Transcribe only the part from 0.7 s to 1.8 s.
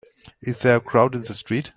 a crowd in the street?